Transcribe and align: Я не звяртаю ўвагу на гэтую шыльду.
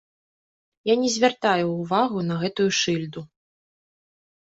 Я 0.91 0.95
не 1.01 1.09
звяртаю 1.17 1.69
ўвагу 1.75 2.19
на 2.33 2.41
гэтую 2.47 2.69
шыльду. 2.83 3.29